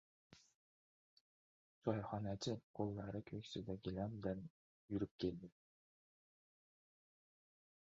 Choyxonachi 1.87 2.53
qo‘llari 2.79 3.21
ko‘ksida 3.29 3.77
gilamdan 3.89 4.43
yurib 4.95 5.15
keldi. 5.25 5.53